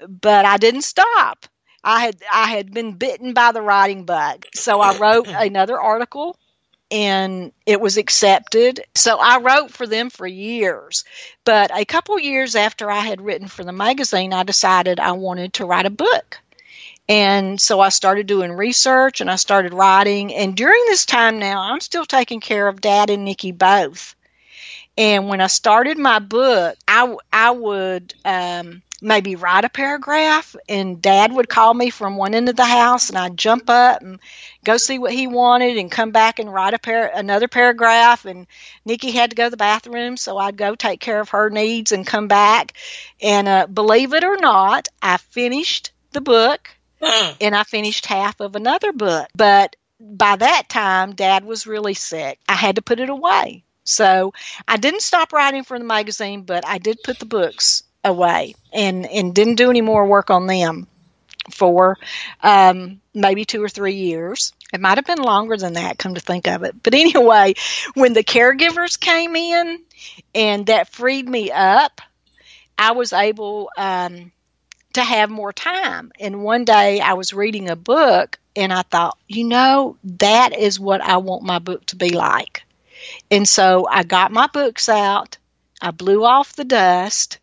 [0.07, 1.45] But I didn't stop.
[1.83, 6.37] I had I had been bitten by the writing bug, so I wrote another article
[6.89, 8.81] and it was accepted.
[8.95, 11.03] So I wrote for them for years.
[11.43, 15.53] But a couple years after I had written for the magazine, I decided I wanted
[15.53, 16.39] to write a book.
[17.09, 20.33] And so I started doing research and I started writing.
[20.33, 24.15] And during this time now, I'm still taking care of Dad and Nikki both.
[24.97, 31.01] And when I started my book, I, I would um, maybe write a paragraph and
[31.01, 34.19] dad would call me from one end of the house and I'd jump up and
[34.65, 38.47] go see what he wanted and come back and write a par- another paragraph and
[38.85, 41.91] Nikki had to go to the bathroom so I'd go take care of her needs
[41.91, 42.73] and come back
[43.21, 46.76] and uh, believe it or not I finished the book.
[47.01, 52.39] And I finished half of another book but by that time dad was really sick
[52.47, 54.33] I had to put it away so
[54.67, 59.05] I didn't stop writing for the magazine but I did put the books away and
[59.05, 60.87] and didn't do any more work on them
[61.51, 61.97] for
[62.41, 64.53] um, maybe two or three years.
[64.73, 66.81] It might have been longer than that, come to think of it.
[66.83, 67.53] But anyway,
[67.93, 69.79] when the caregivers came in
[70.35, 72.01] and that freed me up,
[72.77, 74.31] I was able um,
[74.97, 76.11] to have more time.
[76.19, 80.79] And one day I was reading a book and I thought, you know, that is
[80.79, 82.63] what I want my book to be like.
[83.31, 85.37] And so I got my books out,
[85.81, 87.39] I blew off the dust,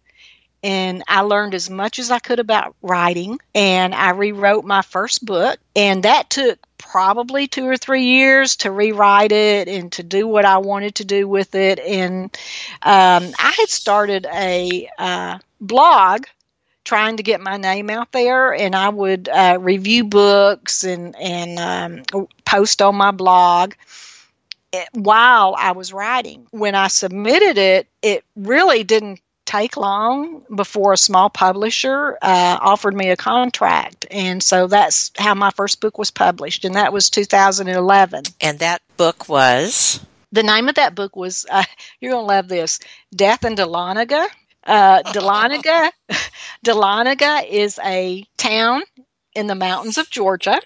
[0.64, 5.25] and I learned as much as I could about writing and I rewrote my first
[5.25, 10.27] book and that took probably two or three years to rewrite it and to do
[10.27, 12.25] what I wanted to do with it and
[12.83, 16.25] um, I had started a uh, blog
[16.85, 22.05] trying to get my name out there and I would uh, review books and and
[22.16, 23.75] um, post on my blog
[24.92, 26.47] while I was writing.
[26.51, 32.94] When I submitted it, it really didn't take long before a small publisher uh, offered
[32.94, 34.07] me a contract.
[34.11, 38.25] And so that's how my first book was published, and that was 2011.
[38.40, 40.01] And that book was?
[40.33, 41.62] The name of that book was, uh,
[42.01, 42.81] you're going to love this
[43.14, 44.27] Death in Dahlonega.
[44.66, 45.90] Uh, Dahlonega,
[46.64, 48.83] Dahlonega is a town
[49.35, 50.61] in the mountains of Georgia.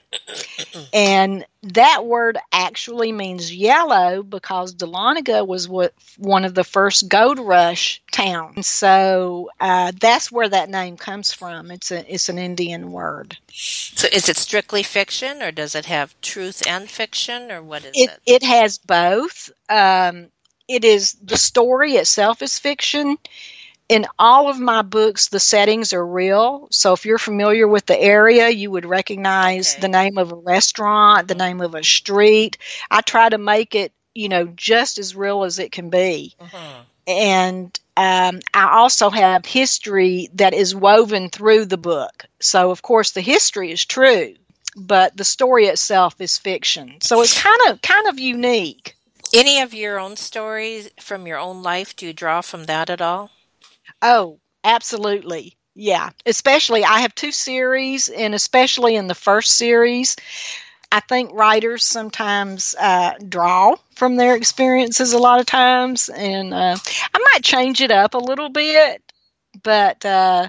[0.92, 7.38] And that word actually means yellow because Dahlonega was what, one of the first gold
[7.38, 8.66] rush towns.
[8.66, 11.70] So uh, that's where that name comes from.
[11.70, 13.37] It's a it's an Indian word.
[13.52, 17.92] So is it strictly fiction, or does it have truth and fiction, or what is
[17.94, 18.10] it?
[18.10, 19.50] It, it has both.
[19.68, 20.29] Um,
[20.68, 23.16] it is the story itself is fiction
[23.88, 26.68] in all of my books, the settings are real.
[26.70, 29.80] So if you're familiar with the area, you would recognize okay.
[29.80, 32.58] the name of a restaurant, the name of a street.
[32.90, 36.34] I try to make it you know, just as real as it can be.
[36.40, 36.80] Mm-hmm.
[37.06, 42.26] And um, I also have history that is woven through the book.
[42.40, 44.34] So, of course, the history is true,
[44.76, 46.96] but the story itself is fiction.
[47.00, 48.96] So it's kind of kind of unique.
[49.32, 51.94] Any of your own stories from your own life?
[51.94, 53.30] Do you draw from that at all?
[54.03, 55.57] Oh, absolutely.
[55.75, 60.17] Yeah, especially I have two series, and especially in the first series,
[60.90, 66.77] I think writers sometimes uh, draw from their experiences a lot of times, and uh,
[67.15, 69.03] I might change it up a little bit.
[69.63, 70.49] But uh,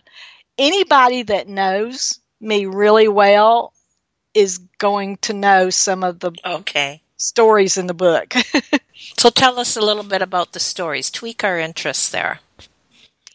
[0.58, 3.74] anybody that knows me really well
[4.34, 8.34] is going to know some of the okay stories in the book.
[9.18, 11.12] so tell us a little bit about the stories.
[11.12, 12.40] Tweak our interest there.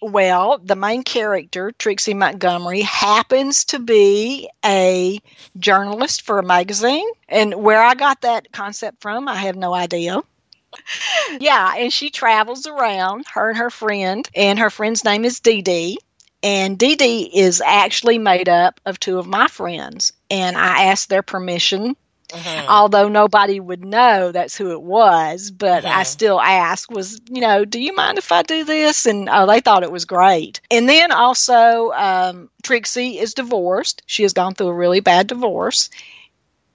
[0.05, 5.19] Well, the main character, Trixie Montgomery, happens to be a
[5.59, 7.09] journalist for a magazine.
[7.27, 10.21] And where I got that concept from, I have no idea.
[11.41, 15.63] yeah, and she travels around, her and her friend, and her friend's name is Dee
[15.63, 15.97] Dee.
[16.43, 20.13] And Dee Dee is actually made up of two of my friends.
[20.31, 21.97] And I asked their permission
[22.29, 22.69] Mm-hmm.
[22.69, 25.99] Although nobody would know that's who it was, but mm-hmm.
[25.99, 29.07] I still asked, was, you know, do you mind if I do this?
[29.07, 30.61] And oh, they thought it was great.
[30.71, 34.03] And then also, um, Trixie is divorced.
[34.07, 35.91] She has gone through a really bad divorce.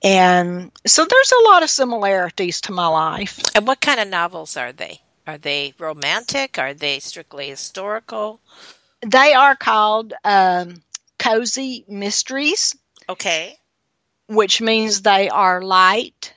[0.02, 3.42] And so there's a lot of similarities to my life.
[3.56, 5.02] And what kind of novels are they?
[5.28, 6.58] Are they romantic?
[6.58, 8.40] Are they strictly historical?
[9.02, 10.82] They are called um,
[11.18, 12.78] cozy mysteries.
[13.10, 13.59] Okay
[14.30, 16.34] which means they are light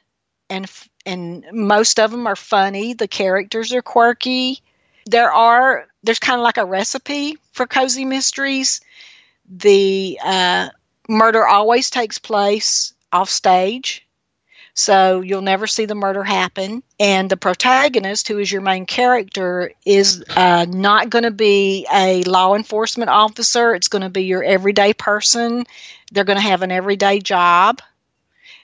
[0.49, 0.71] and
[1.05, 2.95] and most of them are funny.
[2.95, 4.61] The characters are quirky.
[5.07, 8.81] There are there's kind of like a recipe for cozy mysteries.
[9.49, 10.69] The uh,
[11.09, 14.07] murder always takes place off stage,
[14.75, 16.83] so you'll never see the murder happen.
[16.99, 22.23] And the protagonist, who is your main character, is uh, not going to be a
[22.25, 23.75] law enforcement officer.
[23.75, 25.65] It's going to be your everyday person.
[26.11, 27.81] They're going to have an everyday job.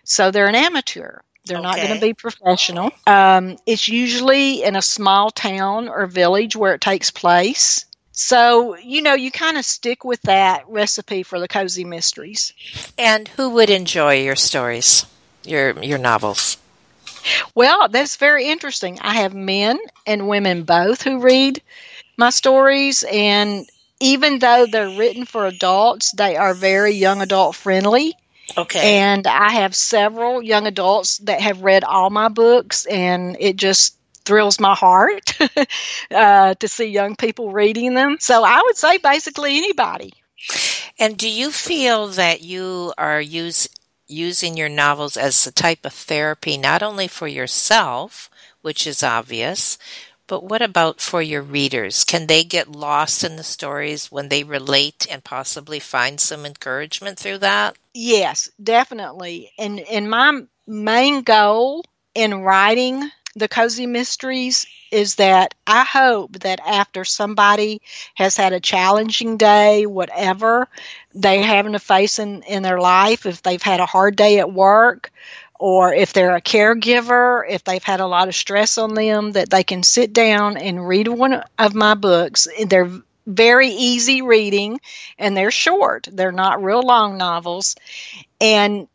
[0.04, 1.20] So they're an amateur.
[1.44, 1.66] They're okay.
[1.66, 2.90] not going to be professional.
[3.06, 7.84] Um, it's usually in a small town or village where it takes place.
[8.12, 12.52] So, you know, you kind of stick with that recipe for the cozy mysteries.
[12.98, 15.06] And who would enjoy your stories,
[15.49, 16.57] your your novels?
[17.55, 18.99] Well, that's very interesting.
[19.01, 21.61] I have men and women both who read
[22.16, 23.68] my stories and
[24.01, 28.14] even though they're written for adults, they are very young adult friendly.
[28.57, 28.99] Okay.
[28.99, 33.96] And I have several young adults that have read all my books, and it just
[34.24, 35.36] thrills my heart
[36.11, 38.16] uh, to see young people reading them.
[38.20, 40.14] So I would say basically anybody.
[40.99, 43.68] And do you feel that you are use,
[44.09, 48.30] using your novels as a type of therapy, not only for yourself,
[48.62, 49.78] which is obvious,
[50.26, 52.04] but what about for your readers?
[52.04, 57.18] Can they get lost in the stories when they relate and possibly find some encouragement
[57.18, 57.76] through that?
[57.94, 59.50] Yes, definitely.
[59.59, 61.84] And and my main goal
[62.14, 67.80] in writing the cozy mysteries is that I hope that after somebody
[68.14, 70.68] has had a challenging day, whatever
[71.14, 74.53] they're having to face in, in their life, if they've had a hard day at
[74.53, 75.11] work,
[75.59, 79.51] or if they're a caregiver, if they've had a lot of stress on them, that
[79.51, 82.47] they can sit down and read one of my books.
[82.66, 82.91] They're
[83.26, 84.80] very easy reading
[85.18, 87.74] and they're short, they're not real long novels.
[88.41, 88.89] And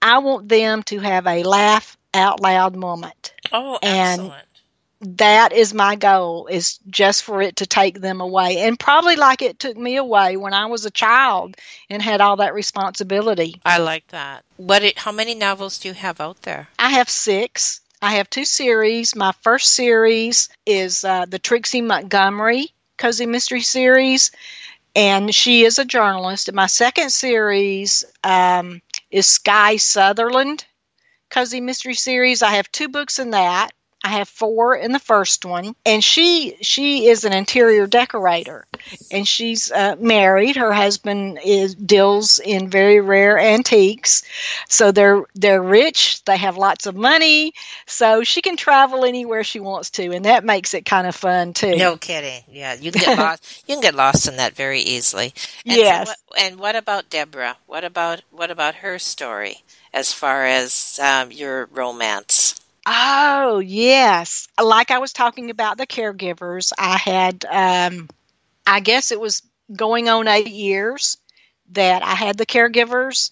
[0.00, 3.32] I want them to have a laugh out loud moment.
[3.52, 4.32] Oh, excellent.
[5.00, 8.58] And that is my goal is just for it to take them away.
[8.58, 11.56] And probably like it took me away when i was a child
[11.88, 13.60] and had all that responsibility.
[13.64, 14.44] I like that.
[14.56, 16.68] What it, how many novels do you have out there?
[16.78, 17.80] I have six.
[18.02, 19.14] I have two series.
[19.14, 24.32] My first series is uh, the trixie montgomery cozy mystery series
[24.94, 26.48] and she is a journalist.
[26.48, 30.66] And my second series um, is sky sutherland
[31.30, 33.70] cozy mystery series i have two books in that
[34.04, 38.64] I have four in the first one, and she she is an interior decorator,
[39.10, 40.54] and she's uh, married.
[40.54, 44.22] Her husband is deals in very rare antiques,
[44.68, 46.22] so they're they're rich.
[46.24, 47.54] They have lots of money,
[47.86, 51.52] so she can travel anywhere she wants to, and that makes it kind of fun
[51.52, 51.74] too.
[51.74, 52.44] No kidding.
[52.48, 53.64] Yeah, you can get lost.
[53.66, 55.34] You can get lost in that very easily.
[55.66, 56.08] And yes.
[56.08, 57.56] So what, and what about Deborah?
[57.66, 62.54] What about what about her story as far as um, your romance?
[62.86, 64.48] Oh, yes.
[64.62, 68.08] Like I was talking about the caregivers, I had, um,
[68.66, 69.42] I guess it was
[69.74, 71.18] going on eight years
[71.72, 73.30] that I had the caregivers,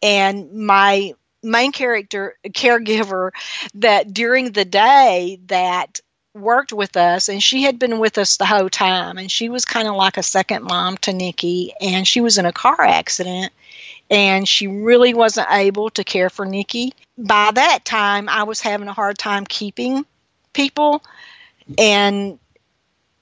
[0.00, 3.30] and my main character caregiver
[3.74, 6.00] that during the day that
[6.34, 9.64] worked with us and she had been with us the whole time and she was
[9.64, 13.52] kind of like a second mom to Nikki and she was in a car accident
[14.10, 16.92] and she really wasn't able to care for Nikki.
[17.16, 20.04] By that time I was having a hard time keeping
[20.52, 21.02] people
[21.78, 22.38] and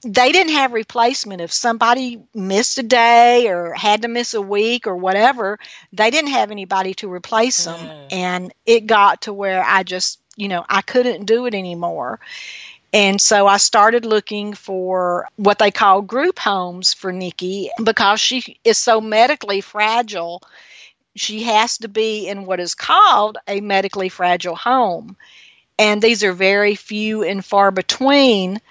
[0.03, 4.87] they didn't have replacement if somebody missed a day or had to miss a week
[4.87, 5.59] or whatever
[5.93, 8.07] they didn't have anybody to replace them mm.
[8.11, 12.19] and it got to where i just you know i couldn't do it anymore
[12.93, 18.57] and so I started looking for what they call group homes for Nikki because she
[18.65, 20.41] is so medically fragile.
[21.15, 25.17] She has to be in what is called a medically fragile home.
[25.77, 28.61] And these are very few and far between.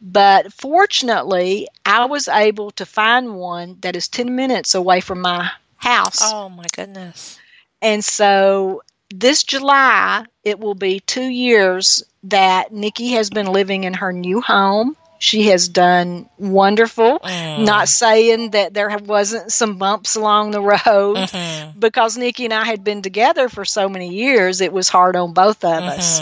[0.00, 5.50] But fortunately, I was able to find one that is 10 minutes away from my
[5.76, 6.20] house.
[6.22, 7.38] Oh, my goodness.
[7.80, 8.82] And so
[9.14, 14.40] this July, it will be two years that Nikki has been living in her new
[14.40, 14.96] home.
[15.22, 17.20] She has done wonderful.
[17.20, 17.64] Mm.
[17.64, 21.78] Not saying that there wasn't some bumps along the road mm-hmm.
[21.78, 25.32] because Nikki and I had been together for so many years, it was hard on
[25.32, 25.90] both of mm-hmm.
[25.90, 26.20] us.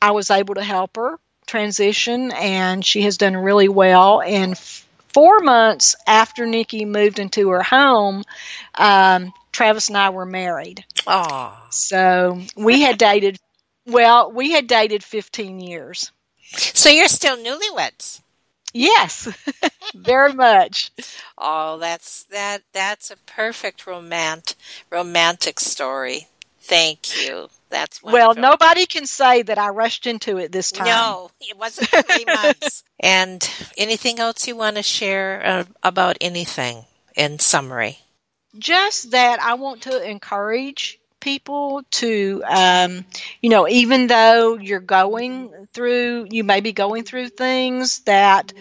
[0.00, 1.18] I was able to help her
[1.48, 4.22] transition, and she has done really well.
[4.22, 8.22] And f- four months after Nikki moved into her home,
[8.76, 10.84] um, Travis and I were married.
[11.04, 11.52] Oh.
[11.70, 13.38] So we had dated,
[13.86, 16.12] well, we had dated 15 years.
[16.44, 18.20] So you're still newlyweds?
[18.76, 19.28] Yes,
[19.94, 20.90] very much.
[21.38, 24.56] Oh, that's that that's a perfect romantic
[24.90, 26.28] romantic story.
[26.60, 27.48] Thank you.
[27.70, 28.34] That's wonderful.
[28.42, 28.50] well.
[28.50, 30.86] Nobody can say that I rushed into it this time.
[30.86, 32.82] No, it wasn't three months.
[32.98, 37.98] And anything else you want to share uh, about anything in summary?
[38.58, 43.04] just that I want to encourage people to, um,
[43.40, 48.52] you know, even though you're going through, you may be going through things that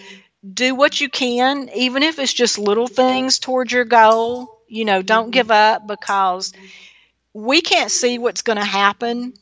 [0.53, 4.59] do what you can, even if it's just little things towards your goal.
[4.67, 6.53] You know, don't give up because
[7.33, 9.33] we can't see what's going to happen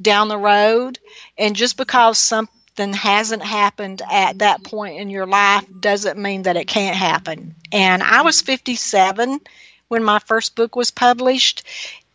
[0.00, 0.98] down the road.
[1.36, 6.56] And just because something hasn't happened at that point in your life doesn't mean that
[6.56, 7.54] it can't happen.
[7.72, 9.40] And I was 57
[9.88, 11.64] when my first book was published,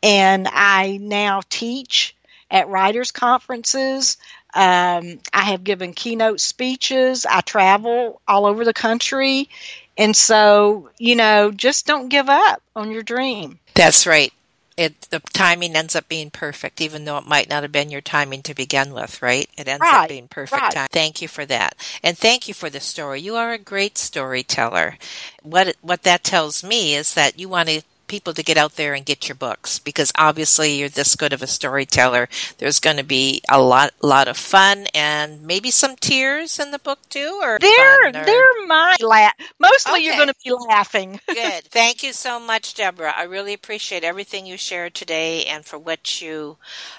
[0.04, 2.16] and I now teach
[2.52, 4.18] at writers' conferences.
[4.54, 7.26] Um, I have given keynote speeches.
[7.26, 9.50] I travel all over the country.
[9.98, 13.60] And so, you know, just don't give up on your dream.
[13.74, 14.32] That's right
[14.78, 18.02] it the timing ends up being perfect, even though it might not have been your
[18.02, 19.50] timing to begin with, right?
[19.58, 20.72] It ends right, up being perfect right.
[20.72, 20.88] time.
[20.92, 23.22] Thank you for that, and thank you for the story.
[23.22, 24.98] You are a great storyteller.
[25.44, 28.94] What what that tells me is that you want to people to get out there
[28.94, 32.30] and get your books because obviously you're this good of a storyteller.
[32.58, 36.80] There's going to be a lot, lot of fun and maybe some tears in the
[36.80, 37.40] book too.
[37.42, 38.68] Or there, or...
[38.68, 39.34] might laugh.
[39.60, 40.04] Mostly, okay.
[40.04, 41.20] you're going to be laughing.
[41.28, 41.64] good.
[41.66, 43.14] Thank you so much, Deborah.
[43.16, 46.58] I really appreciate everything you shared today and for what you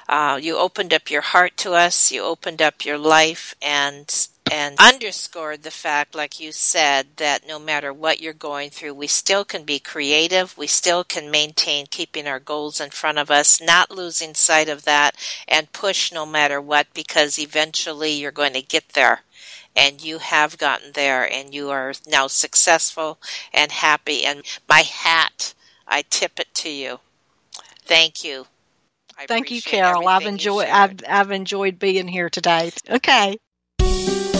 [0.09, 2.13] uh, you opened up your heart to us.
[2.13, 7.59] You opened up your life and and underscored the fact, like you said, that no
[7.59, 10.57] matter what you're going through, we still can be creative.
[10.57, 14.85] We still can maintain keeping our goals in front of us, not losing sight of
[14.85, 15.17] that,
[15.49, 19.21] and push no matter what, because eventually you're going to get there.
[19.75, 23.19] And you have gotten there, and you are now successful
[23.53, 24.25] and happy.
[24.25, 25.55] And my hat,
[25.87, 27.01] I tip it to you.
[27.85, 28.47] Thank you.
[29.19, 30.09] I Thank you, Carol.
[30.09, 32.71] I've enjoyed I've I've enjoyed being here today.
[32.89, 33.39] Okay.